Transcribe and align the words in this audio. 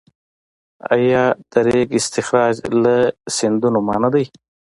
آیا 0.95 1.23
د 1.51 1.53
ریګ 1.67 1.89
استخراج 1.99 2.55
له 2.83 2.95
سیندونو 3.35 3.79
منع 3.87 4.09
دی؟ 4.13 4.25